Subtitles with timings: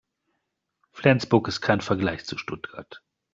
[0.89, 3.03] Flensburg ist kein Vergleich zu Stuttgart